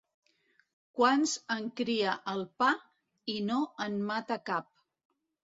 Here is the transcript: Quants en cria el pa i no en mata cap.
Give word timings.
Quants 0.99 1.33
en 1.57 1.67
cria 1.81 2.15
el 2.35 2.43
pa 2.63 2.71
i 3.35 3.39
no 3.51 3.61
en 3.89 4.03
mata 4.11 4.43
cap. 4.53 4.71